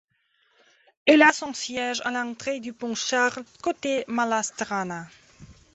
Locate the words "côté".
3.61-4.03